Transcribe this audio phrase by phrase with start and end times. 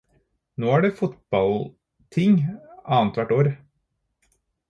[0.61, 2.39] Nå er det fotballting
[2.97, 3.51] annethvert år.